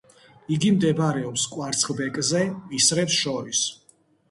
იგი 0.53 0.71
მდებარეობს 0.77 1.43
კვარცხლბეკზე 1.51 2.43
ისრებს 2.81 3.21
შორის. 3.21 3.65